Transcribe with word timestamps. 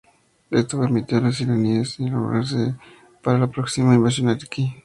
Esto 0.49 0.79
permitió 0.79 1.19
a 1.19 1.21
los 1.21 1.39
iraníes 1.41 1.99
reagruparse 1.99 2.55
y 2.55 2.57
prepararse 2.57 2.95
para 3.21 3.37
la 3.37 3.45
próxima 3.51 3.93
invasión 3.93 4.29
iraquí. 4.29 4.75